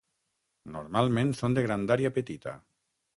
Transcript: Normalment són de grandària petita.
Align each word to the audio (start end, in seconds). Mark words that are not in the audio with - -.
Normalment 0.75 1.33
són 1.41 1.57
de 1.59 1.65
grandària 1.67 2.13
petita. 2.17 2.55